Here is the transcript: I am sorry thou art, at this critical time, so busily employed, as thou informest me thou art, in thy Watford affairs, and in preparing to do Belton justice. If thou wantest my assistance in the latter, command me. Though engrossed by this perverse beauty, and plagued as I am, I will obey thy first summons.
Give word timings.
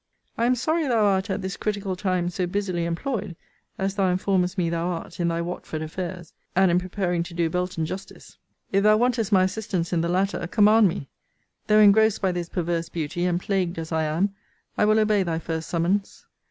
I 0.35 0.47
am 0.47 0.55
sorry 0.55 0.87
thou 0.87 1.05
art, 1.05 1.29
at 1.29 1.43
this 1.43 1.55
critical 1.57 1.95
time, 1.95 2.29
so 2.31 2.47
busily 2.47 2.85
employed, 2.85 3.35
as 3.77 3.93
thou 3.93 4.09
informest 4.09 4.57
me 4.57 4.67
thou 4.67 4.87
art, 4.87 5.19
in 5.19 5.27
thy 5.27 5.41
Watford 5.43 5.83
affairs, 5.83 6.33
and 6.55 6.71
in 6.71 6.79
preparing 6.79 7.21
to 7.21 7.35
do 7.35 7.51
Belton 7.51 7.85
justice. 7.85 8.39
If 8.71 8.81
thou 8.81 8.97
wantest 8.97 9.31
my 9.31 9.43
assistance 9.43 9.93
in 9.93 10.01
the 10.01 10.09
latter, 10.09 10.47
command 10.47 10.87
me. 10.87 11.07
Though 11.67 11.77
engrossed 11.77 12.19
by 12.19 12.31
this 12.31 12.49
perverse 12.49 12.89
beauty, 12.89 13.25
and 13.25 13.39
plagued 13.39 13.77
as 13.77 13.91
I 13.91 14.05
am, 14.05 14.33
I 14.75 14.85
will 14.85 14.97
obey 14.97 15.21
thy 15.21 15.37
first 15.37 15.69
summons. 15.69 16.25